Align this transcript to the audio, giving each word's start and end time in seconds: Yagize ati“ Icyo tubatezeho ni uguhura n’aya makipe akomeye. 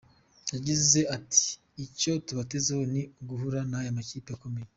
Yagize 0.53 0.99
ati“ 1.17 1.45
Icyo 1.85 2.11
tubatezeho 2.25 2.83
ni 2.93 3.01
uguhura 3.21 3.59
n’aya 3.69 3.97
makipe 3.97 4.29
akomeye. 4.35 4.67